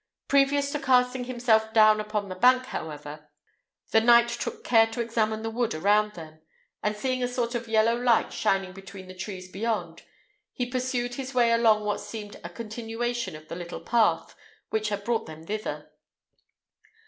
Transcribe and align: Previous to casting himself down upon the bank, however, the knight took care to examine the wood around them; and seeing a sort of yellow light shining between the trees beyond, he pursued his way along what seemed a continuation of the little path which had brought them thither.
Previous 0.27 0.71
to 0.71 0.79
casting 0.79 1.25
himself 1.25 1.73
down 1.73 1.99
upon 2.01 2.27
the 2.27 2.33
bank, 2.35 2.65
however, 2.65 3.29
the 3.91 4.01
knight 4.01 4.29
took 4.29 4.63
care 4.63 4.87
to 4.87 4.99
examine 4.99 5.43
the 5.43 5.51
wood 5.51 5.75
around 5.75 6.13
them; 6.15 6.41
and 6.81 6.95
seeing 6.95 7.21
a 7.21 7.27
sort 7.27 7.53
of 7.53 7.67
yellow 7.67 7.95
light 7.95 8.33
shining 8.33 8.73
between 8.73 9.07
the 9.07 9.13
trees 9.13 9.51
beyond, 9.51 10.01
he 10.53 10.65
pursued 10.65 11.13
his 11.13 11.35
way 11.35 11.51
along 11.51 11.85
what 11.85 11.99
seemed 12.01 12.41
a 12.43 12.49
continuation 12.49 13.35
of 13.35 13.47
the 13.47 13.55
little 13.55 13.79
path 13.81 14.33
which 14.71 14.89
had 14.89 15.03
brought 15.03 15.27
them 15.27 15.45
thither. 15.45 15.91